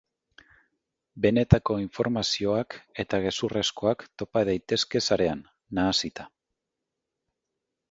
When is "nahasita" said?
5.83-6.29